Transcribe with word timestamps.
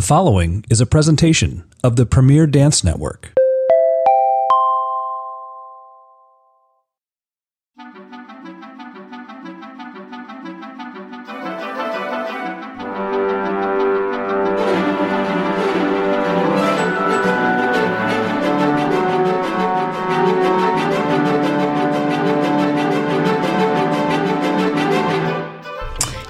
The 0.00 0.06
following 0.06 0.64
is 0.70 0.80
a 0.80 0.86
presentation 0.86 1.62
of 1.84 1.96
the 1.96 2.06
Premier 2.06 2.46
Dance 2.46 2.82
Network. 2.82 3.34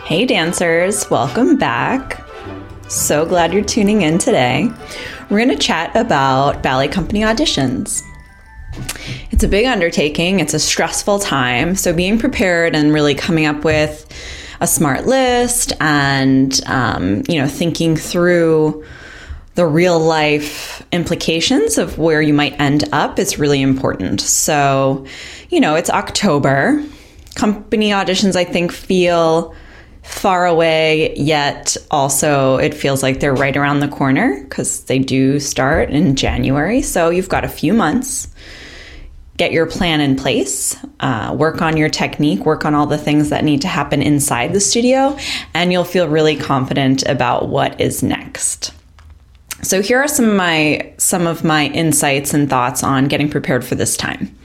Hey, 0.05 0.27
dancers, 0.27 1.09
welcome 1.09 1.57
back. 1.57 2.20
So 2.91 3.25
glad 3.25 3.52
you're 3.52 3.62
tuning 3.62 4.02
in 4.02 4.18
today. 4.18 4.68
We're 5.29 5.39
going 5.39 5.57
to 5.57 5.57
chat 5.57 5.94
about 5.94 6.61
ballet 6.61 6.89
company 6.89 7.21
auditions. 7.21 8.03
It's 9.30 9.44
a 9.44 9.49
big 9.49 9.66
undertaking, 9.66 10.40
it's 10.40 10.54
a 10.54 10.58
stressful 10.58 11.21
time. 11.21 11.76
So, 11.76 11.93
being 11.93 12.18
prepared 12.18 12.75
and 12.75 12.93
really 12.93 13.14
coming 13.14 13.46
up 13.46 13.63
with 13.63 14.13
a 14.61 14.66
smart 14.66 15.07
list 15.07 15.72
and, 15.80 16.61
um, 16.66 17.22
you 17.29 17.40
know, 17.40 17.46
thinking 17.46 17.94
through 17.94 18.85
the 19.54 19.66
real 19.66 20.00
life 20.00 20.85
implications 20.91 21.79
of 21.79 21.96
where 21.96 22.21
you 22.21 22.35
might 22.35 22.61
end 22.61 22.88
up 22.91 23.21
is 23.21 23.38
really 23.38 23.63
important. 23.63 24.21
So, 24.21 25.07
you 25.49 25.61
know, 25.61 25.77
it's 25.77 25.91
October. 25.91 26.85
Company 27.36 27.91
auditions, 27.91 28.35
I 28.35 28.43
think, 28.43 28.72
feel 28.72 29.54
far 30.03 30.46
away, 30.46 31.14
yet 31.17 31.77
also 31.90 32.56
it 32.56 32.75
feels 32.75 33.03
like 33.03 33.20
they're 33.20 33.34
right 33.34 33.56
around 33.56 33.81
the 33.81 33.89
corner 33.89 34.42
because 34.45 34.84
they 34.84 34.98
do 34.98 35.39
start 35.41 35.91
in 35.91 36.17
January. 36.17 36.83
So 36.83 37.11
you've 37.11 37.28
got 37.28 37.44
a 37.44 37.48
few 37.48 37.72
months. 37.72 38.28
Get 39.36 39.52
your 39.52 39.64
plan 39.64 40.02
in 40.02 40.16
place, 40.16 40.77
uh, 41.00 41.34
work 41.39 41.62
on 41.62 41.78
your 41.78 41.89
technique, 41.89 42.44
work 42.44 42.66
on 42.66 42.74
all 42.74 42.86
the 42.86 42.98
things 42.98 43.30
that 43.30 43.42
need 43.42 43.62
to 43.62 43.69
happen 43.69 44.02
inside 44.02 44.52
the 44.52 44.61
studio, 44.61 45.16
and 45.55 45.72
you'll 45.72 45.84
feel 45.84 46.08
really 46.08 46.36
confident 46.36 47.06
about 47.06 47.48
what 47.48 47.80
is 47.80 48.02
next. 48.02 48.74
So 49.62 49.80
here 49.80 49.98
are 49.98 50.08
some 50.08 50.28
of 50.28 50.36
my 50.36 50.92
some 50.98 51.27
of 51.27 51.42
my 51.42 51.69
insights 51.69 52.34
and 52.34 52.50
thoughts 52.50 52.83
on 52.83 53.08
getting 53.08 53.30
prepared 53.30 53.64
for 53.64 53.74
this 53.77 53.96
time. 53.96 54.36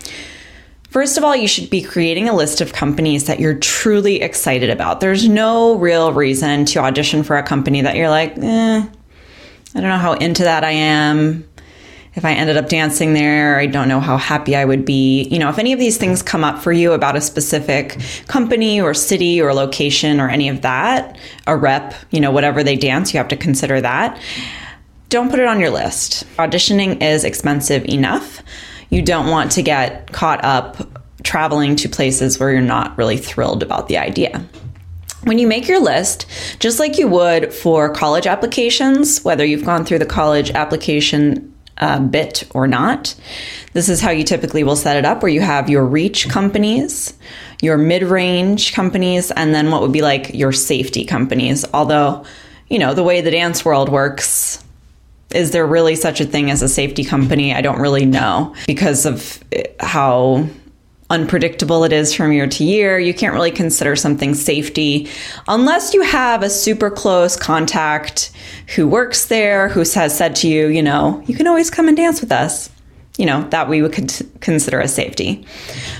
First 0.95 1.17
of 1.17 1.25
all, 1.25 1.35
you 1.35 1.49
should 1.49 1.69
be 1.69 1.81
creating 1.81 2.29
a 2.29 2.33
list 2.33 2.61
of 2.61 2.71
companies 2.71 3.25
that 3.25 3.41
you're 3.41 3.59
truly 3.59 4.21
excited 4.21 4.69
about. 4.69 5.01
There's 5.01 5.27
no 5.27 5.75
real 5.75 6.13
reason 6.13 6.63
to 6.67 6.79
audition 6.79 7.21
for 7.21 7.35
a 7.35 7.43
company 7.43 7.81
that 7.81 7.97
you're 7.97 8.09
like, 8.09 8.37
eh, 8.37 8.79
I 8.79 8.87
don't 9.73 9.89
know 9.89 9.97
how 9.97 10.13
into 10.13 10.43
that 10.43 10.63
I 10.63 10.71
am. 10.71 11.45
If 12.13 12.23
I 12.23 12.31
ended 12.31 12.55
up 12.55 12.69
dancing 12.69 13.13
there, 13.13 13.59
I 13.59 13.65
don't 13.65 13.89
know 13.89 13.99
how 13.99 14.15
happy 14.15 14.55
I 14.55 14.63
would 14.63 14.85
be. 14.85 15.23
You 15.23 15.37
know, 15.37 15.49
if 15.49 15.59
any 15.59 15.73
of 15.73 15.79
these 15.79 15.97
things 15.97 16.23
come 16.23 16.45
up 16.45 16.59
for 16.59 16.71
you 16.71 16.93
about 16.93 17.17
a 17.17 17.21
specific 17.21 17.99
company 18.29 18.79
or 18.79 18.93
city 18.93 19.41
or 19.41 19.53
location 19.53 20.21
or 20.21 20.29
any 20.29 20.47
of 20.47 20.61
that, 20.61 21.17
a 21.45 21.57
rep, 21.57 21.93
you 22.11 22.21
know, 22.21 22.31
whatever 22.31 22.63
they 22.63 22.77
dance, 22.77 23.13
you 23.13 23.17
have 23.17 23.27
to 23.27 23.35
consider 23.35 23.81
that. 23.81 24.17
Don't 25.09 25.29
put 25.29 25.39
it 25.39 25.47
on 25.47 25.59
your 25.59 25.71
list. 25.71 26.23
Auditioning 26.37 27.01
is 27.03 27.25
expensive 27.25 27.83
enough 27.83 28.41
you 28.95 29.01
don't 29.01 29.29
want 29.29 29.51
to 29.51 29.61
get 29.61 30.09
caught 30.13 30.41
up 30.45 30.77
traveling 31.21 31.75
to 31.75 31.89
places 31.89 32.39
where 32.39 32.49
you're 32.49 32.61
not 32.61 32.97
really 32.97 33.17
thrilled 33.17 33.61
about 33.61 33.89
the 33.89 33.97
idea. 33.97 34.41
When 35.23 35.37
you 35.37 35.47
make 35.47 35.67
your 35.67 35.81
list, 35.81 36.25
just 36.59 36.79
like 36.79 36.97
you 36.97 37.09
would 37.09 37.53
for 37.53 37.93
college 37.93 38.25
applications, 38.25 39.21
whether 39.25 39.43
you've 39.43 39.65
gone 39.65 39.83
through 39.83 39.99
the 39.99 40.05
college 40.05 40.49
application 40.51 41.53
uh, 41.77 41.99
bit 41.99 42.45
or 42.51 42.67
not, 42.67 43.15
this 43.73 43.89
is 43.89 43.99
how 43.99 44.11
you 44.11 44.23
typically 44.23 44.63
will 44.63 44.77
set 44.77 44.95
it 44.95 45.03
up 45.03 45.21
where 45.21 45.31
you 45.31 45.41
have 45.41 45.69
your 45.69 45.85
reach 45.85 46.29
companies, 46.29 47.13
your 47.61 47.77
mid 47.77 48.03
range 48.03 48.73
companies, 48.73 49.29
and 49.31 49.53
then 49.53 49.71
what 49.71 49.81
would 49.81 49.91
be 49.91 50.03
like 50.03 50.33
your 50.33 50.53
safety 50.53 51.03
companies. 51.03 51.65
Although, 51.73 52.23
you 52.69 52.79
know, 52.79 52.93
the 52.93 53.03
way 53.03 53.19
the 53.19 53.31
dance 53.31 53.65
world 53.65 53.89
works, 53.89 54.63
is 55.35 55.51
there 55.51 55.67
really 55.67 55.95
such 55.95 56.21
a 56.21 56.25
thing 56.25 56.49
as 56.49 56.61
a 56.61 56.69
safety 56.69 57.03
company? 57.03 57.53
I 57.53 57.61
don't 57.61 57.79
really 57.79 58.05
know 58.05 58.55
because 58.67 59.05
of 59.05 59.43
eh, 59.51 59.63
how 59.79 60.47
unpredictable 61.09 61.83
it 61.83 61.93
is 61.93 62.13
from 62.13 62.31
year 62.31 62.47
to 62.47 62.63
year. 62.63 62.97
You 62.97 63.13
can't 63.13 63.33
really 63.33 63.51
consider 63.51 63.95
something 63.95 64.33
safety 64.33 65.07
unless 65.47 65.93
you 65.93 66.01
have 66.01 66.41
a 66.41 66.49
super 66.49 66.89
close 66.89 67.35
contact 67.35 68.31
who 68.75 68.87
works 68.87 69.27
there, 69.27 69.69
who 69.69 69.81
has 69.81 70.17
said 70.17 70.35
to 70.37 70.47
you, 70.47 70.67
you 70.67 70.81
know, 70.81 71.21
you 71.27 71.35
can 71.35 71.47
always 71.47 71.69
come 71.69 71.87
and 71.87 71.97
dance 71.97 72.21
with 72.21 72.31
us. 72.31 72.71
You 73.17 73.25
know, 73.25 73.47
that 73.51 73.69
we 73.69 73.81
would 73.81 73.93
consider 74.41 74.81
a 74.81 74.89
safety. 74.89 75.45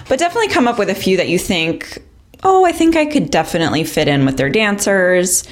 But 0.09 0.19
definitely 0.19 0.49
come 0.49 0.67
up 0.67 0.77
with 0.77 0.89
a 0.89 0.95
few 0.95 1.15
that 1.15 1.29
you 1.29 1.39
think, 1.39 2.03
oh, 2.43 2.65
I 2.65 2.73
think 2.73 2.97
I 2.97 3.05
could 3.05 3.31
definitely 3.31 3.85
fit 3.85 4.09
in 4.09 4.25
with 4.25 4.35
their 4.35 4.49
dancers 4.49 5.45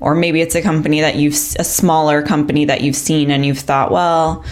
or 0.00 0.14
maybe 0.14 0.40
it's 0.40 0.54
a 0.54 0.62
company 0.62 1.00
that 1.00 1.16
you've 1.16 1.34
a 1.58 1.64
smaller 1.64 2.22
company 2.22 2.64
that 2.64 2.80
you've 2.80 2.96
seen 2.96 3.30
and 3.30 3.44
you've 3.46 3.58
thought, 3.58 3.90
well, 3.90 4.44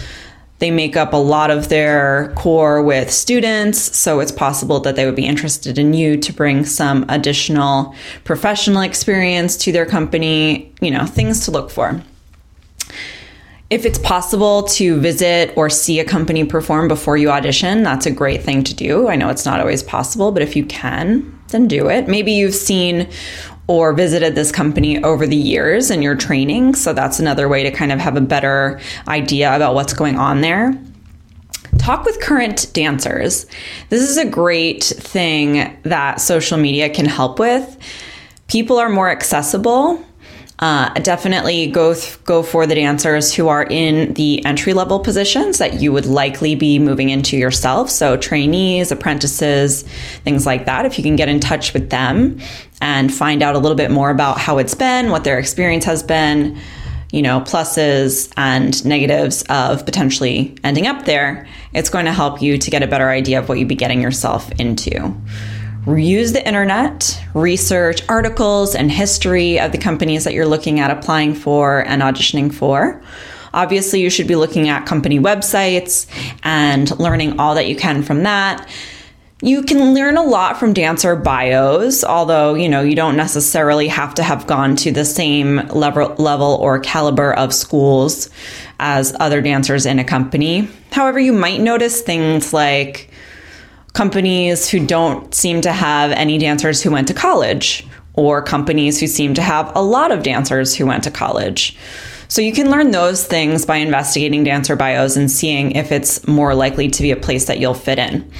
they 0.59 0.71
make 0.71 0.95
up 0.95 1.11
a 1.11 1.17
lot 1.17 1.51
of 1.51 1.67
their 1.67 2.31
corps 2.35 2.81
with 2.81 3.11
students, 3.11 3.97
so 3.97 4.21
it's 4.21 4.31
possible 4.31 4.79
that 4.79 4.95
they 4.95 5.05
would 5.05 5.15
be 5.15 5.25
interested 5.25 5.77
in 5.77 5.93
you 5.93 6.15
to 6.15 6.31
bring 6.31 6.63
some 6.63 7.05
additional 7.09 7.93
professional 8.23 8.81
experience 8.81 9.57
to 9.57 9.73
their 9.73 9.85
company, 9.85 10.71
you 10.79 10.89
know, 10.89 11.05
things 11.05 11.43
to 11.45 11.51
look 11.51 11.69
for. 11.69 12.01
If 13.69 13.85
it's 13.85 13.97
possible 13.97 14.63
to 14.63 14.99
visit 15.01 15.51
or 15.57 15.69
see 15.69 15.99
a 15.99 16.05
company 16.05 16.45
perform 16.45 16.87
before 16.87 17.17
you 17.17 17.31
audition, 17.31 17.81
that's 17.83 18.05
a 18.05 18.11
great 18.11 18.43
thing 18.43 18.63
to 18.63 18.73
do. 18.73 19.09
I 19.09 19.15
know 19.15 19.29
it's 19.29 19.45
not 19.45 19.59
always 19.59 19.81
possible, 19.81 20.31
but 20.31 20.43
if 20.43 20.55
you 20.55 20.63
can, 20.65 21.37
then 21.47 21.67
do 21.67 21.89
it. 21.89 22.07
Maybe 22.07 22.31
you've 22.31 22.55
seen 22.55 23.09
or 23.67 23.93
visited 23.93 24.35
this 24.35 24.51
company 24.51 25.01
over 25.03 25.25
the 25.25 25.35
years 25.35 25.89
in 25.89 26.01
your 26.01 26.15
training. 26.15 26.75
So 26.75 26.93
that's 26.93 27.19
another 27.19 27.47
way 27.47 27.63
to 27.63 27.71
kind 27.71 27.91
of 27.91 27.99
have 27.99 28.17
a 28.17 28.21
better 28.21 28.79
idea 29.07 29.55
about 29.55 29.73
what's 29.73 29.93
going 29.93 30.17
on 30.17 30.41
there. 30.41 30.77
Talk 31.77 32.05
with 32.05 32.21
current 32.21 32.71
dancers. 32.73 33.45
This 33.89 34.01
is 34.01 34.17
a 34.17 34.25
great 34.25 34.83
thing 34.83 35.77
that 35.83 36.21
social 36.21 36.57
media 36.57 36.89
can 36.89 37.05
help 37.05 37.39
with. 37.39 37.77
People 38.47 38.77
are 38.77 38.89
more 38.89 39.09
accessible 39.09 40.03
uh, 40.63 40.87
definitely 40.93 41.67
go 41.67 41.93
th- 41.93 42.23
go 42.23 42.41
for 42.41 42.65
the 42.65 42.73
dancers 42.73 43.33
who 43.33 43.49
are 43.49 43.65
in 43.65 44.13
the 44.13 44.43
entry 44.45 44.71
level 44.71 44.97
positions 44.97 45.57
that 45.57 45.81
you 45.81 45.91
would 45.91 46.05
likely 46.05 46.55
be 46.55 46.79
moving 46.79 47.09
into 47.09 47.35
yourself. 47.35 47.89
So 47.89 48.15
trainees, 48.15 48.89
apprentices, 48.89 49.81
things 50.23 50.45
like 50.45 50.65
that. 50.67 50.85
If 50.85 50.97
you 50.97 51.03
can 51.03 51.17
get 51.17 51.27
in 51.27 51.41
touch 51.41 51.73
with 51.73 51.89
them 51.89 52.39
and 52.79 53.13
find 53.13 53.43
out 53.43 53.55
a 53.55 53.59
little 53.59 53.75
bit 53.75 53.91
more 53.91 54.09
about 54.09 54.37
how 54.37 54.57
it's 54.57 54.73
been, 54.73 55.09
what 55.09 55.25
their 55.25 55.37
experience 55.37 55.83
has 55.83 56.01
been, 56.01 56.57
you 57.11 57.21
know, 57.21 57.41
pluses 57.41 58.31
and 58.37 58.85
negatives 58.85 59.43
of 59.49 59.83
potentially 59.83 60.55
ending 60.63 60.87
up 60.87 61.03
there, 61.03 61.45
it's 61.73 61.89
going 61.89 62.05
to 62.05 62.13
help 62.13 62.41
you 62.41 62.57
to 62.57 62.71
get 62.71 62.81
a 62.81 62.87
better 62.87 63.09
idea 63.09 63.37
of 63.37 63.49
what 63.49 63.59
you'd 63.59 63.67
be 63.67 63.75
getting 63.75 64.01
yourself 64.01 64.49
into 64.53 65.13
use 65.87 66.33
the 66.33 66.45
internet, 66.45 67.21
research 67.33 68.01
articles 68.07 68.75
and 68.75 68.91
history 68.91 69.59
of 69.59 69.71
the 69.71 69.77
companies 69.77 70.23
that 70.23 70.33
you're 70.33 70.45
looking 70.45 70.79
at 70.79 70.91
applying 70.91 71.33
for 71.33 71.79
and 71.87 72.01
auditioning 72.01 72.53
for. 72.53 73.01
Obviously, 73.53 74.01
you 74.01 74.09
should 74.09 74.27
be 74.27 74.35
looking 74.35 74.69
at 74.69 74.85
company 74.85 75.19
websites 75.19 76.07
and 76.43 76.97
learning 76.99 77.39
all 77.39 77.55
that 77.55 77.67
you 77.67 77.75
can 77.75 78.01
from 78.01 78.23
that. 78.23 78.67
You 79.41 79.63
can 79.63 79.93
learn 79.93 80.15
a 80.15 80.23
lot 80.23 80.57
from 80.57 80.71
dancer 80.71 81.17
bios, 81.17 82.05
although, 82.05 82.53
you 82.53 82.69
know, 82.69 82.81
you 82.81 82.95
don't 82.95 83.17
necessarily 83.17 83.89
have 83.89 84.13
to 84.15 84.23
have 84.23 84.47
gone 84.47 84.77
to 84.77 84.91
the 84.91 85.03
same 85.03 85.57
level, 85.67 86.15
level 86.17 86.57
or 86.61 86.79
caliber 86.79 87.33
of 87.33 87.53
schools 87.53 88.29
as 88.79 89.13
other 89.19 89.41
dancers 89.41 89.85
in 89.85 89.99
a 89.99 90.03
company. 90.05 90.69
However, 90.93 91.19
you 91.19 91.33
might 91.33 91.59
notice 91.59 92.01
things 92.01 92.53
like 92.53 93.11
companies 93.93 94.69
who 94.69 94.85
don't 94.85 95.33
seem 95.33 95.61
to 95.61 95.71
have 95.71 96.11
any 96.11 96.37
dancers 96.37 96.81
who 96.81 96.91
went 96.91 97.07
to 97.07 97.13
college, 97.13 97.87
or 98.15 98.41
companies 98.41 98.99
who 98.99 99.07
seem 99.07 99.33
to 99.33 99.41
have 99.41 99.71
a 99.75 99.81
lot 99.81 100.11
of 100.11 100.23
dancers 100.23 100.75
who 100.75 100.85
went 100.85 101.03
to 101.03 101.11
college. 101.11 101.77
So 102.27 102.41
you 102.41 102.53
can 102.53 102.69
learn 102.69 102.91
those 102.91 103.25
things 103.25 103.65
by 103.65 103.77
investigating 103.77 104.43
dancer 104.43 104.75
bios 104.75 105.15
and 105.15 105.29
seeing 105.29 105.71
if 105.71 105.91
it's 105.91 106.27
more 106.27 106.55
likely 106.55 106.89
to 106.89 107.03
be 107.03 107.11
a 107.11 107.15
place 107.15 107.45
that 107.45 107.59
you'll 107.59 107.73
fit 107.73 107.99
in. 107.99 108.31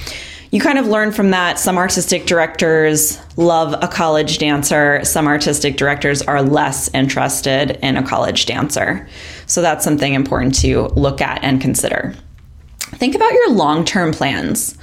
You 0.50 0.60
kind 0.60 0.78
of 0.78 0.86
learn 0.86 1.10
from 1.10 1.30
that. 1.30 1.58
Some 1.58 1.76
artistic 1.76 2.26
directors 2.26 3.20
love 3.36 3.74
a 3.82 3.88
college 3.88 4.38
dancer, 4.38 5.04
some 5.04 5.26
artistic 5.26 5.76
directors 5.76 6.22
are 6.22 6.42
less 6.42 6.88
interested 6.94 7.78
in 7.82 7.96
a 7.96 8.06
college 8.06 8.46
dancer. 8.46 9.08
So 9.46 9.62
that's 9.62 9.84
something 9.84 10.14
important 10.14 10.54
to 10.60 10.86
look 10.94 11.20
at 11.20 11.42
and 11.42 11.60
consider. 11.60 12.14
Think 12.78 13.16
about 13.16 13.32
your 13.32 13.50
long 13.50 13.84
term 13.84 14.12
plans 14.12 14.78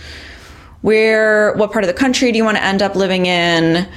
where 0.82 1.54
what 1.54 1.72
part 1.72 1.84
of 1.84 1.88
the 1.88 1.94
country 1.94 2.32
do 2.32 2.38
you 2.38 2.44
want 2.44 2.58
to 2.58 2.64
end 2.64 2.82
up 2.82 2.96
living 2.96 3.26
in 3.26 3.88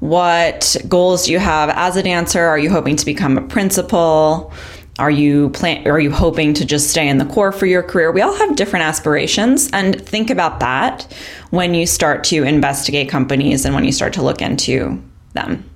what 0.00 0.76
goals 0.88 1.26
do 1.26 1.32
you 1.32 1.38
have 1.38 1.70
as 1.70 1.96
a 1.96 2.02
dancer 2.02 2.42
are 2.42 2.58
you 2.58 2.70
hoping 2.70 2.96
to 2.96 3.04
become 3.04 3.38
a 3.38 3.42
principal 3.42 4.52
Are 4.98 5.10
you 5.10 5.50
plan 5.50 5.88
are 5.88 5.98
you 5.98 6.12
hoping 6.12 6.54
to 6.54 6.64
just 6.64 6.90
stay 6.90 7.08
in 7.08 7.18
the 7.18 7.24
corps 7.24 7.50
for 7.50 7.66
your 7.66 7.82
career? 7.82 8.12
We 8.12 8.20
all 8.20 8.34
have 8.34 8.54
different 8.54 8.84
aspirations 8.84 9.68
and 9.72 10.00
think 10.00 10.30
about 10.30 10.60
that 10.60 11.12
when 11.50 11.74
you 11.74 11.84
start 11.84 12.22
to 12.24 12.44
investigate 12.44 13.08
companies 13.08 13.64
and 13.64 13.74
when 13.74 13.84
you 13.84 13.90
start 13.90 14.12
to 14.14 14.22
look 14.22 14.40
into 14.40 15.02
them. 15.32 15.68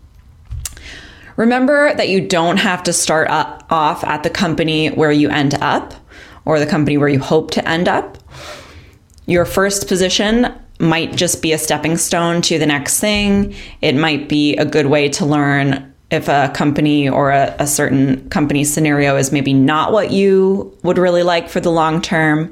Remember 1.37 1.95
that 1.95 2.09
you 2.09 2.21
don't 2.21 2.59
have 2.59 2.85
to 2.85 2.93
start 2.93 3.29
off 3.29 4.05
at 4.05 4.23
the 4.23 4.31
company 4.31 4.89
where 4.89 5.13
you 5.13 5.29
end 5.31 5.55
up 5.55 5.95
or 6.45 6.61
the 6.61 6.67
company 6.67 6.97
where 6.97 7.09
you 7.09 7.21
hope 7.21 7.51
to 7.53 7.69
end 7.69 7.89
up. 7.89 8.19
Your 9.29 9.45
first 9.45 9.89
position 9.89 10.55
might 10.81 11.15
just 11.15 11.43
be 11.43 11.53
a 11.53 11.59
stepping 11.59 11.99
stone 11.99 12.41
to 12.43 12.59
the 12.59 12.65
next 12.65 12.99
thing. 12.99 13.55
It 13.83 13.95
might 13.95 14.27
be 14.27 14.57
a 14.57 14.65
good 14.65 14.87
way 14.87 15.11
to 15.11 15.27
learn 15.27 15.95
if 16.11 16.29
a 16.29 16.51
company 16.55 17.11
or 17.11 17.31
a, 17.31 17.55
a, 17.59 17.67
certain 17.67 18.27
company 18.31 18.65
scenario 18.65 19.17
is 19.17 19.31
maybe 19.31 19.53
not 19.53 19.93
what 19.93 20.11
you 20.11 20.75
would 20.83 20.97
really 20.97 21.23
like 21.23 21.51
for 21.51 21.61
the 21.61 21.71
long 21.71 22.01
term. 22.01 22.51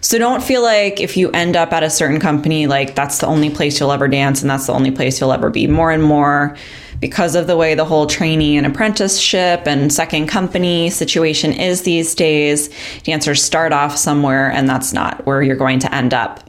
So 0.00 0.18
don't 0.18 0.42
feel 0.42 0.60
like 0.60 0.98
if 0.98 1.16
you 1.16 1.30
end 1.30 1.54
up 1.54 1.72
at 1.72 1.84
a 1.84 1.90
certain 1.90 2.18
company, 2.18 2.66
like 2.66 2.96
that's 2.96 3.18
the 3.18 3.28
only 3.28 3.50
place 3.50 3.78
you'll 3.78 3.92
ever 3.92 4.08
dance 4.08 4.40
and 4.40 4.50
that's 4.50 4.66
the 4.66 4.72
only 4.72 4.90
place 4.90 5.20
you'll 5.20 5.32
ever 5.32 5.50
be. 5.50 5.68
More 5.68 5.92
and 5.92 6.02
more, 6.02 6.56
because 7.00 7.34
of 7.34 7.46
the 7.46 7.56
way 7.56 7.74
the 7.74 7.84
whole 7.84 8.06
trainee 8.06 8.56
and 8.56 8.66
apprenticeship 8.66 9.62
and 9.66 9.92
second 9.92 10.26
company 10.26 10.90
situation 10.90 11.52
is 11.52 11.82
these 11.82 12.14
days, 12.14 12.70
dancers 13.02 13.42
start 13.42 13.72
off 13.72 13.96
somewhere 13.96 14.50
and 14.50 14.68
that's 14.68 14.92
not 14.92 15.24
where 15.24 15.42
you're 15.42 15.56
going 15.56 15.78
to 15.78 15.94
end 15.94 16.12
up. 16.12 16.48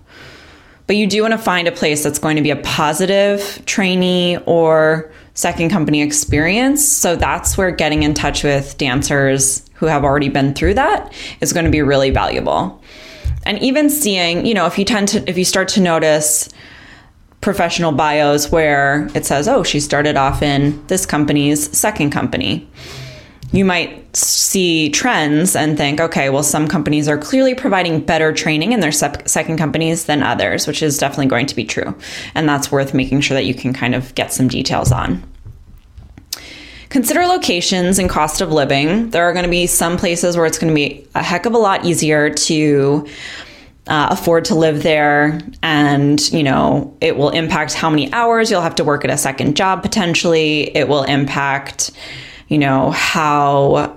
But 0.88 0.96
you 0.96 1.06
do 1.06 1.22
want 1.22 1.34
to 1.34 1.38
find 1.38 1.68
a 1.68 1.72
place 1.72 2.04
that's 2.04 2.18
going 2.18 2.36
to 2.38 2.42
be 2.42 2.50
a 2.50 2.56
positive 2.56 3.62
trainee 3.68 4.38
or 4.48 5.12
second 5.36 5.70
company 5.70 6.02
experience. 6.02 6.86
So 6.86 7.16
that's 7.16 7.58
where 7.58 7.70
getting 7.70 8.02
in 8.02 8.16
touch 8.16 8.44
with 8.44 8.76
dancers 8.78 9.70
who 9.76 9.86
have 9.86 10.04
already 10.04 10.30
been 10.30 10.56
through 10.56 10.74
that 10.74 11.14
is 11.42 11.54
going 11.54 11.66
to 11.66 11.72
be 11.72 11.84
really 11.84 12.10
valuable. 12.10 12.82
And 13.44 13.60
even 13.60 13.90
seeing, 13.90 14.46
you 14.46 14.54
know, 14.54 14.66
if 14.66 14.80
you 14.80 14.84
tend 14.84 15.10
to, 15.10 15.30
if 15.30 15.38
you 15.38 15.46
start 15.46 15.68
to 15.70 15.80
notice 15.82 16.50
professional 17.42 17.92
bios 17.92 18.52
where 18.52 19.10
it 19.16 19.26
says, 19.26 19.48
oh, 19.48 19.64
she 19.64 19.80
started 19.80 20.18
off 20.18 20.42
in 20.42 20.86
this 20.88 21.06
company's 21.06 21.76
second 21.78 22.10
company 22.12 22.68
you 23.52 23.66
might 23.66 24.16
see 24.16 24.90
trends 24.90 25.56
and 25.56 25.78
think, 25.78 26.00
okay, 26.00 26.30
well, 26.30 26.44
some 26.44 26.68
companies 26.68 27.08
are 27.08 27.18
clearly 27.18 27.56
providing 27.56 28.00
better 28.00 28.32
training 28.32 28.74
in 28.74 28.80
their 28.80 28.92
second 28.92 29.58
companies 29.58 30.06
than 30.06 30.22
others, 30.22 30.68
which 30.68 30.84
is 30.84 30.98
definitely 30.98 31.26
going 31.28 31.48
to 31.48 31.56
be 31.56 31.66
true. 31.66 31.96
And 32.36 32.48
that's 32.48 32.72
worth 32.72 32.94
making 32.94 33.22
sure 33.22 33.36
that 33.36 33.46
you 33.46 33.56
can 33.56 33.74
kind 33.74 33.96
of 33.96 34.14
get 34.14 34.32
some 34.32 34.48
details 34.48 34.92
on. 34.92 35.24
Consider 36.90 37.22
locations 37.22 38.00
and 38.00 38.10
cost 38.10 38.42
of 38.42 38.52
living. 38.52 39.12
There 39.12 39.24
are 39.24 39.34
going 39.34 39.46
to 39.46 39.52
be 39.52 39.68
some 39.68 39.98
places 39.98 40.36
where 40.36 40.46
it's 40.46 40.58
going 40.58 40.74
to 40.74 40.76
be 40.76 41.08
a 41.16 41.24
heck 41.24 41.46
of 41.46 41.54
a 41.54 41.58
lot 41.58 41.86
easier 41.86 42.32
to 42.32 43.08
uh, 43.90 44.08
afford 44.12 44.46
to 44.46 44.56
live 44.56 44.84
there 44.84 45.40
and 45.62 46.32
you 46.32 46.44
know 46.44 46.96
it 47.02 47.18
will 47.18 47.32
impact 47.32 47.74
how 47.74 47.90
many 47.90 48.12
hours 48.14 48.50
you'll 48.50 48.62
have 48.62 48.76
to 48.76 48.84
work 48.84 49.04
at 49.04 49.12
a 49.12 49.18
second 49.18 49.58
job 49.58 49.82
potentially 49.82 50.76
it 50.78 50.88
will 50.88 51.04
impact 51.04 51.92
you 52.50 52.58
know, 52.58 52.92
how 52.92 53.96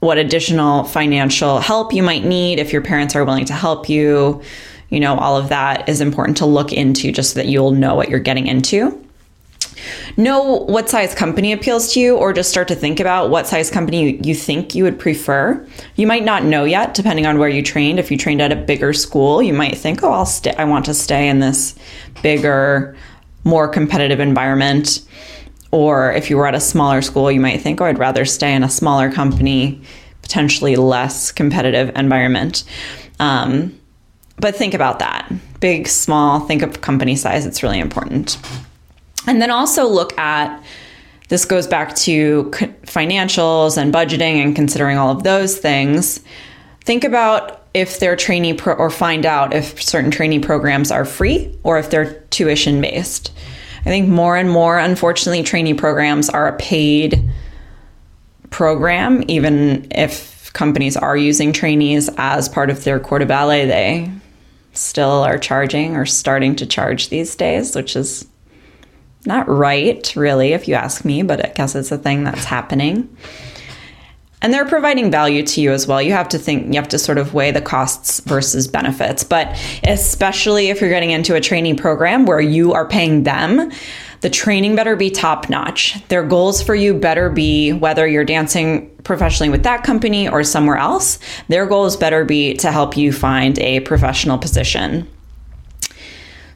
what 0.00 0.18
additional 0.18 0.82
financial 0.82 1.60
help 1.60 1.92
you 1.92 2.02
might 2.02 2.24
need 2.24 2.58
if 2.58 2.72
your 2.72 2.82
parents 2.82 3.14
are 3.14 3.24
willing 3.24 3.44
to 3.44 3.52
help 3.52 3.88
you. 3.88 4.42
You 4.88 4.98
know, 4.98 5.16
all 5.16 5.36
of 5.36 5.50
that 5.50 5.88
is 5.88 6.00
important 6.00 6.38
to 6.38 6.46
look 6.46 6.72
into 6.72 7.12
just 7.12 7.34
so 7.34 7.34
that 7.36 7.46
you'll 7.46 7.70
know 7.70 7.94
what 7.94 8.08
you're 8.08 8.18
getting 8.18 8.46
into. 8.46 8.98
Know 10.16 10.42
what 10.42 10.88
size 10.88 11.14
company 11.14 11.52
appeals 11.52 11.92
to 11.94 12.00
you, 12.00 12.16
or 12.16 12.32
just 12.32 12.50
start 12.50 12.68
to 12.68 12.74
think 12.74 13.00
about 13.00 13.30
what 13.30 13.46
size 13.46 13.70
company 13.70 14.20
you 14.22 14.34
think 14.34 14.74
you 14.74 14.84
would 14.84 14.98
prefer. 14.98 15.66
You 15.96 16.06
might 16.06 16.24
not 16.24 16.44
know 16.44 16.64
yet, 16.64 16.94
depending 16.94 17.26
on 17.26 17.38
where 17.38 17.48
you 17.48 17.62
trained. 17.62 17.98
If 17.98 18.10
you 18.10 18.16
trained 18.16 18.42
at 18.42 18.52
a 18.52 18.56
bigger 18.56 18.92
school, 18.92 19.42
you 19.42 19.52
might 19.52 19.76
think, 19.76 20.02
"Oh, 20.02 20.12
I'll 20.12 20.26
stay. 20.26 20.54
I 20.56 20.64
want 20.64 20.84
to 20.86 20.94
stay 20.94 21.28
in 21.28 21.40
this 21.40 21.74
bigger, 22.22 22.96
more 23.44 23.68
competitive 23.68 24.20
environment." 24.20 25.00
Or 25.72 26.12
if 26.12 26.28
you 26.28 26.36
were 26.36 26.46
at 26.46 26.54
a 26.54 26.60
smaller 26.60 27.00
school, 27.00 27.32
you 27.32 27.40
might 27.40 27.62
think, 27.62 27.80
oh, 27.80 27.86
I'd 27.86 27.98
rather 27.98 28.26
stay 28.26 28.54
in 28.54 28.62
a 28.62 28.68
smaller 28.68 29.10
company, 29.10 29.80
potentially 30.20 30.76
less 30.76 31.32
competitive 31.32 31.90
environment. 31.96 32.64
Um, 33.18 33.78
but 34.36 34.54
think 34.54 34.74
about 34.74 34.98
that 34.98 35.32
big, 35.60 35.88
small, 35.88 36.40
think 36.40 36.60
of 36.60 36.80
company 36.82 37.16
size. 37.16 37.46
It's 37.46 37.62
really 37.62 37.78
important. 37.78 38.36
And 39.26 39.40
then 39.40 39.50
also 39.50 39.86
look 39.86 40.16
at 40.18 40.62
this 41.28 41.44
goes 41.44 41.66
back 41.66 41.94
to 41.96 42.50
financials 42.82 43.78
and 43.80 43.92
budgeting 43.92 44.42
and 44.42 44.54
considering 44.54 44.98
all 44.98 45.10
of 45.10 45.22
those 45.22 45.56
things. 45.56 46.20
Think 46.84 47.04
about 47.04 47.62
if 47.72 48.00
their 48.00 48.16
trainee 48.16 48.52
pro- 48.52 48.74
or 48.74 48.90
find 48.90 49.24
out 49.24 49.54
if 49.54 49.82
certain 49.82 50.10
trainee 50.10 50.40
programs 50.40 50.90
are 50.90 51.06
free 51.06 51.58
or 51.62 51.78
if 51.78 51.88
they're 51.88 52.20
tuition 52.30 52.80
based. 52.80 53.32
I 53.80 53.84
think 53.84 54.08
more 54.08 54.36
and 54.36 54.50
more, 54.50 54.78
unfortunately, 54.78 55.42
trainee 55.42 55.74
programs 55.74 56.28
are 56.28 56.48
a 56.48 56.56
paid 56.58 57.30
program, 58.50 59.24
even 59.28 59.86
if 59.90 60.52
companies 60.52 60.96
are 60.96 61.16
using 61.16 61.52
trainees 61.52 62.10
as 62.18 62.48
part 62.48 62.68
of 62.68 62.84
their 62.84 63.00
corps 63.00 63.20
de 63.20 63.26
ballet, 63.26 63.64
they 63.64 64.10
still 64.74 65.22
are 65.22 65.38
charging 65.38 65.96
or 65.96 66.04
starting 66.04 66.54
to 66.56 66.66
charge 66.66 67.08
these 67.08 67.34
days, 67.34 67.74
which 67.74 67.96
is 67.96 68.26
not 69.26 69.48
right, 69.48 70.12
really, 70.16 70.52
if 70.52 70.68
you 70.68 70.74
ask 70.74 71.04
me, 71.04 71.22
but 71.22 71.44
I 71.44 71.52
guess 71.52 71.74
it's 71.74 71.92
a 71.92 71.98
thing 71.98 72.24
that's 72.24 72.44
happening 72.44 73.16
and 74.42 74.52
they're 74.52 74.66
providing 74.66 75.10
value 75.10 75.44
to 75.44 75.60
you 75.60 75.72
as 75.72 75.86
well. 75.86 76.02
You 76.02 76.12
have 76.12 76.28
to 76.30 76.38
think, 76.38 76.66
you 76.66 76.74
have 76.74 76.88
to 76.88 76.98
sort 76.98 77.16
of 77.16 77.32
weigh 77.32 77.52
the 77.52 77.62
costs 77.62 78.20
versus 78.20 78.66
benefits. 78.66 79.22
But 79.22 79.56
especially 79.84 80.68
if 80.68 80.80
you're 80.80 80.90
getting 80.90 81.12
into 81.12 81.36
a 81.36 81.40
training 81.40 81.76
program 81.76 82.26
where 82.26 82.40
you 82.40 82.72
are 82.72 82.86
paying 82.86 83.22
them, 83.22 83.70
the 84.20 84.30
training 84.30 84.74
better 84.74 84.96
be 84.96 85.10
top 85.10 85.48
notch. 85.48 85.96
Their 86.08 86.24
goals 86.24 86.60
for 86.60 86.74
you 86.74 86.92
better 86.92 87.30
be 87.30 87.72
whether 87.72 88.06
you're 88.06 88.24
dancing 88.24 88.90
professionally 89.04 89.50
with 89.50 89.62
that 89.62 89.84
company 89.84 90.28
or 90.28 90.42
somewhere 90.42 90.76
else, 90.76 91.20
their 91.48 91.66
goals 91.66 91.96
better 91.96 92.24
be 92.24 92.54
to 92.54 92.72
help 92.72 92.96
you 92.96 93.12
find 93.12 93.58
a 93.60 93.80
professional 93.80 94.38
position. 94.38 95.08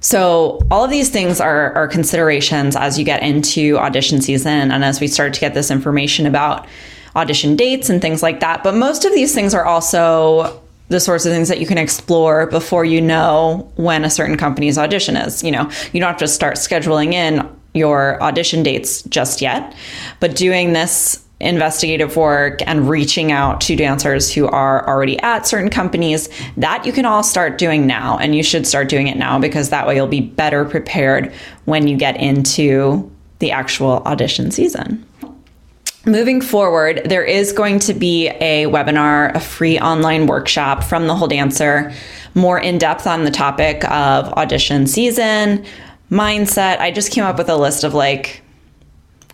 So, 0.07 0.61
all 0.71 0.85
of 0.85 0.91
these 0.93 1.11
things 1.11 1.41
are, 1.41 1.73
are 1.73 1.89
considerations 1.89 2.77
as 2.77 2.97
you 2.97 3.05
get 3.05 3.25
into 3.25 3.77
audition 3.77 4.21
season 4.21 4.71
and 4.71 4.85
as 4.85 5.01
we 5.01 5.09
start 5.09 5.35
to 5.35 5.41
get 5.41 5.53
this 5.53 5.69
information 5.69 6.27
about 6.27 6.69
audition 7.17 7.57
dates 7.57 7.91
and 7.91 8.01
things 8.01 8.23
like 8.23 8.39
that. 8.39 8.63
But 8.63 8.77
most 8.77 9.05
of 9.05 9.13
these 9.13 9.35
things 9.35 9.53
are 9.53 9.65
also 9.65 10.63
the 10.91 11.01
sorts 11.01 11.27
of 11.27 11.33
things 11.33 11.49
that 11.49 11.59
you 11.59 11.67
can 11.67 11.77
explore 11.77 12.47
before 12.47 12.85
you 12.85 13.01
know 13.01 13.69
when 13.75 14.05
a 14.05 14.11
certain 14.11 14.37
company's 14.37 14.79
audition 14.79 15.17
is. 15.17 15.43
You 15.43 15.51
know, 15.51 15.69
you 15.93 15.99
don't 15.99 16.11
have 16.11 16.19
to 16.19 16.29
start 16.29 16.55
scheduling 16.55 17.13
in 17.13 17.45
your 17.75 18.23
audition 18.23 18.63
dates 18.63 19.03
just 19.03 19.43
yet, 19.43 19.75
but 20.21 20.37
doing 20.37 20.73
this 20.73 21.26
investigative 21.39 22.17
work 22.17 22.61
and 22.67 22.89
reaching 22.89 23.31
out 23.31 23.61
to 23.61 23.77
dancers 23.77 24.33
who 24.33 24.47
are 24.47 24.89
already 24.89 25.19
at 25.21 25.47
certain 25.47 25.69
companies 25.69 26.31
that 26.57 26.87
you 26.87 26.93
can 26.93 27.05
all 27.05 27.23
start 27.23 27.59
doing 27.59 27.87
now 27.87 28.17
and 28.19 28.35
you 28.35 28.43
should 28.43 28.67
start 28.67 28.89
doing 28.89 29.07
it 29.07 29.19
now 29.19 29.39
because 29.39 29.69
that 29.69 29.87
way 29.87 29.97
you'll 29.97 30.07
be 30.07 30.21
better 30.21 30.65
prepared 30.65 31.33
when 31.67 31.87
you 31.87 31.97
get 31.97 32.17
into 32.17 33.11
the 33.39 33.51
actual 33.51 34.03
audition 34.07 34.51
season 34.51 35.07
Moving 36.07 36.41
forward, 36.41 37.03
there 37.05 37.25
is 37.25 37.51
going 37.53 37.81
to 37.81 37.93
be 37.93 38.29
a 38.29 38.67
webinar, 38.67 39.35
a 39.35 39.41
free 39.41 39.77
online 39.77 40.29
workshop 40.29 40.85
from 40.85 41.09
the 41.09 41.17
whole 41.17 41.27
dancer, 41.27 41.93
more 42.37 42.61
in 42.61 42.79
depth 42.79 43.09
on 43.09 43.25
the 43.25 43.31
topic 43.33 43.83
of 43.91 44.33
audition 44.35 44.87
season, 44.87 45.65
mindset. 46.09 46.79
I 46.79 46.93
just 46.93 47.11
came 47.11 47.25
up 47.25 47.39
with 47.39 47.49
a 47.49 47.57
list 47.57 47.83
of 47.83 47.93
like 47.93 48.41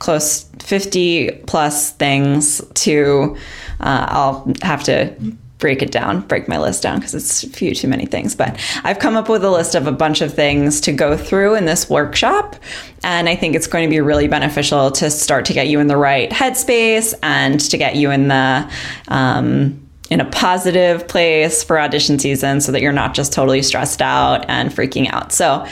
close 0.02 0.42
50 0.58 1.30
plus 1.46 1.92
things 1.92 2.60
to, 2.74 3.36
uh, 3.78 4.06
I'll 4.08 4.52
have 4.62 4.82
to 4.84 5.14
break 5.58 5.80
it 5.80 5.92
down, 5.92 6.22
break 6.22 6.48
my 6.48 6.58
list 6.58 6.82
down 6.82 6.98
because 6.98 7.14
it's 7.14 7.44
a 7.44 7.48
few 7.48 7.72
too 7.72 7.86
many 7.86 8.04
things. 8.04 8.34
But 8.34 8.58
I've 8.82 8.98
come 8.98 9.16
up 9.16 9.28
with 9.28 9.44
a 9.44 9.50
list 9.50 9.76
of 9.76 9.86
a 9.86 9.92
bunch 9.92 10.20
of 10.20 10.34
things 10.34 10.80
to 10.82 10.92
go 10.92 11.16
through 11.16 11.54
in 11.54 11.66
this 11.66 11.88
workshop. 11.88 12.56
And 13.04 13.28
I 13.28 13.36
think 13.36 13.54
it's 13.54 13.68
going 13.68 13.88
to 13.88 13.90
be 13.90 14.00
really 14.00 14.26
beneficial 14.26 14.90
to 14.90 15.08
start 15.08 15.44
to 15.46 15.52
get 15.52 15.68
you 15.68 15.78
in 15.78 15.86
the 15.86 15.96
right 15.96 16.30
headspace 16.30 17.14
and 17.22 17.60
to 17.60 17.78
get 17.78 17.94
you 17.94 18.10
in 18.10 18.26
the, 18.26 18.68
um, 19.06 19.86
in 20.10 20.20
a 20.20 20.24
positive 20.30 21.06
place 21.06 21.62
for 21.62 21.78
audition 21.78 22.18
season 22.18 22.60
so 22.60 22.72
that 22.72 22.82
you're 22.82 22.92
not 22.92 23.14
just 23.14 23.32
totally 23.32 23.62
stressed 23.62 24.02
out 24.02 24.44
and 24.48 24.70
freaking 24.72 25.08
out. 25.12 25.32
So, 25.32 25.64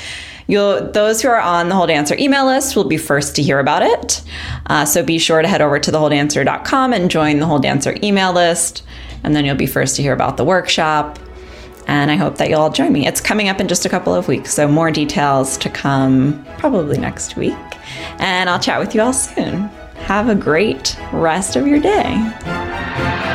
You'll, 0.51 0.91
those 0.93 1.23
who 1.23 1.29
are 1.29 1.41
on 1.41 1.69
the 1.69 1.75
Whole 1.75 1.87
Dancer 1.87 2.17
email 2.19 2.47
list 2.47 2.77
will 2.77 2.85
be 2.85 2.97
first 2.97 3.37
to 3.37 3.43
hear 3.43 3.59
about 3.59 3.83
it. 3.83 4.23
Uh, 4.67 4.85
so 4.85 5.03
be 5.03 5.19
sure 5.19 5.41
to 5.41 5.49
head 5.49 5.63
over 5.63 5.79
to 5.79 5.91
thewholedancer.com 5.91 6.93
and 6.93 7.11
join 7.11 7.39
the 7.39 7.47
Whole 7.47 7.61
Dancer 7.61 7.97
email 8.03 8.33
list 8.33 8.83
and 9.23 9.35
then 9.35 9.45
you'll 9.45 9.57
be 9.57 9.67
first 9.67 9.97
to 9.97 10.03
hear 10.03 10.13
about 10.13 10.37
the 10.37 10.45
workshop. 10.45 11.19
And 11.87 12.11
I 12.11 12.17
hope 12.17 12.39
that 12.39 12.49
you'll 12.49 12.61
all 12.61 12.71
join 12.71 12.93
me. 12.93 13.07
It's 13.07 13.21
coming 13.21 13.49
up 13.49 13.61
in 13.61 13.67
just 13.67 13.85
a 13.85 13.89
couple 13.89 14.15
of 14.15 14.29
weeks, 14.29 14.55
so 14.55 14.69
more 14.69 14.91
details 14.91 15.59
to 15.59 15.71
come 15.71 16.45
probably 16.59 16.99
next 16.99 17.37
week. 17.37 17.57
And 18.19 18.49
I'll 18.49 18.61
chat 18.61 18.79
with 18.79 18.95
you 18.95 19.03
all 19.03 19.13
soon. 19.13 19.63
Have 20.05 20.29
a 20.29 20.35
great 20.35 20.97
rest 21.13 21.57
of 21.57 21.67
your 21.67 21.81
day. 21.81 23.30